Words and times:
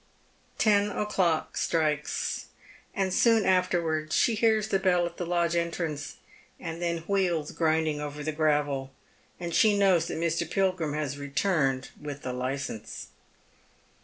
Ten 0.57 0.89
o'clock 0.89 1.55
strikes, 1.57 2.47
and 2.95 3.13
soon 3.13 3.45
afterwards 3.45 4.15
she 4.15 4.33
hears 4.33 4.69
the 4.69 4.79
bell 4.79 5.05
at 5.05 5.17
the 5.17 5.27
lodge 5.27 5.55
entrance, 5.55 6.15
and 6.59 6.81
then 6.81 7.03
wheels 7.05 7.51
grinding 7.51 8.01
over 8.01 8.23
the 8.23 8.31
gravel, 8.31 8.91
and 9.39 9.53
she 9.53 9.77
knows 9.77 10.07
that 10.07 10.17
Mr. 10.17 10.49
Pilgrim 10.49 10.93
has 10.95 11.19
returned 11.19 11.89
with 12.01 12.23
the 12.23 12.33
licence. 12.33 13.09